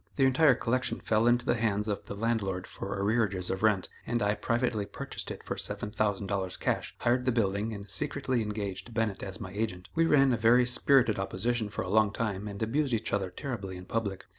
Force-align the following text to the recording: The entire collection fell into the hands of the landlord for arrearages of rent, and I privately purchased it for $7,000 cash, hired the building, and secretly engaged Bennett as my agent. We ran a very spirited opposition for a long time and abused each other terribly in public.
The 0.15 0.25
entire 0.25 0.55
collection 0.55 0.99
fell 0.99 1.27
into 1.27 1.45
the 1.45 1.53
hands 1.53 1.87
of 1.87 2.03
the 2.05 2.15
landlord 2.15 2.65
for 2.65 2.97
arrearages 2.99 3.51
of 3.51 3.61
rent, 3.61 3.87
and 4.07 4.23
I 4.23 4.33
privately 4.33 4.87
purchased 4.87 5.29
it 5.29 5.43
for 5.43 5.53
$7,000 5.57 6.59
cash, 6.59 6.95
hired 6.97 7.25
the 7.25 7.31
building, 7.31 7.71
and 7.71 7.87
secretly 7.87 8.41
engaged 8.41 8.95
Bennett 8.95 9.21
as 9.21 9.39
my 9.39 9.51
agent. 9.51 9.89
We 9.93 10.07
ran 10.07 10.33
a 10.33 10.37
very 10.37 10.65
spirited 10.65 11.19
opposition 11.19 11.69
for 11.69 11.83
a 11.83 11.87
long 11.87 12.11
time 12.11 12.47
and 12.47 12.63
abused 12.63 12.95
each 12.95 13.13
other 13.13 13.29
terribly 13.29 13.77
in 13.77 13.85
public. 13.85 14.25